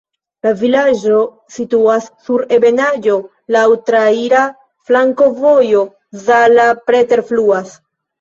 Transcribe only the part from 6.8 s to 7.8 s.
preterfluas.